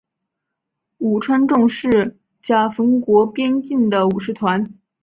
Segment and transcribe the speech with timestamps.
[0.97, 4.73] 武川众是甲斐国边境的武士团。